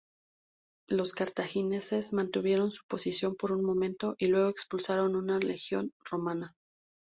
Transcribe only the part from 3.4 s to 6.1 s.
un momento, y luego expulsaron una legión